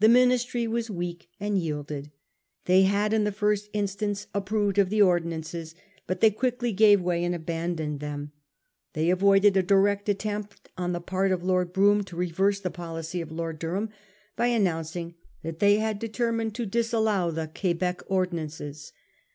The 0.00 0.08
Ministry 0.08 0.66
were 0.66 0.80
weak 0.88 1.28
and 1.38 1.58
yielded. 1.58 2.10
They 2.64 2.84
had 2.84 3.12
in 3.12 3.24
the 3.24 3.30
first 3.32 3.68
instance 3.74 4.26
approved 4.32 4.78
of 4.78 4.88
the 4.88 5.02
ordinances, 5.02 5.74
but 6.06 6.22
they 6.22 6.30
quickly 6.30 6.72
gave 6.72 7.02
way 7.02 7.22
and 7.22 7.34
abandoned 7.34 8.00
them. 8.00 8.32
They 8.94 9.10
avoided 9.10 9.54
a 9.58 9.62
direct 9.62 10.08
attempt 10.08 10.70
on 10.78 10.92
the 10.92 11.02
part 11.02 11.32
of 11.32 11.44
Lord 11.44 11.74
Brougham 11.74 12.02
to 12.04 12.16
reverse 12.16 12.60
the 12.60 12.70
policy 12.70 13.20
of 13.20 13.30
Lord 13.30 13.58
Durham 13.58 13.90
by 14.36 14.46
announcing 14.46 15.16
that 15.42 15.58
they 15.58 15.76
had 15.80 15.98
determined 15.98 16.54
to 16.54 16.64
disallow 16.64 17.30
the 17.30 17.46
Quebec 17.48 18.00
ordinances. 18.06 18.94